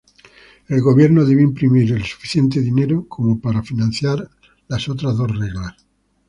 El 0.67 0.81
gobierno 0.81 1.23
debe 1.25 1.43
imprimir 1.43 1.91
el 1.91 2.03
suficiente 2.03 2.59
dinero 2.59 3.05
como 3.07 3.39
para 3.39 3.61
financiar 3.61 4.27
las 4.67 4.89
otras 4.89 5.15
dos 5.15 5.29
reglas. 5.29 5.75